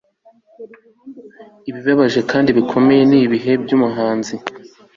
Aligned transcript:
birababaje 1.63 2.19
kandi 2.31 2.49
bikomeye 2.57 3.01
ni 3.09 3.17
ibihe 3.25 3.51
byumuhanzi 3.63 4.35